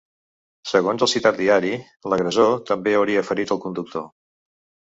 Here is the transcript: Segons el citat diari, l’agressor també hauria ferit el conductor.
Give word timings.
Segons 0.69 1.03
el 1.07 1.11
citat 1.11 1.37
diari, 1.41 1.71
l’agressor 2.13 2.57
també 2.73 2.97
hauria 3.01 3.25
ferit 3.31 3.55
el 3.57 3.63
conductor. 3.67 4.09